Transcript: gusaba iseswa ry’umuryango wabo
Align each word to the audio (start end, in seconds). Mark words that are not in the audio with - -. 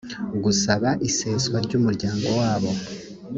gusaba 0.43 0.89
iseswa 1.07 1.57
ry’umuryango 1.65 2.27
wabo 2.39 2.71